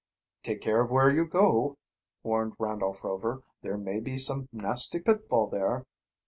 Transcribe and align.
"Take 0.41 0.61
care 0.61 0.81
of 0.81 0.89
where 0.89 1.11
you 1.11 1.27
go," 1.27 1.77
warned 2.23 2.53
Randolph 2.57 3.03
Rover. 3.03 3.43
"There 3.61 3.77
may 3.77 3.99
be 3.99 4.17
some 4.17 4.49
nasty 4.51 4.97
pitfall 4.99 5.45
there." 5.45 5.85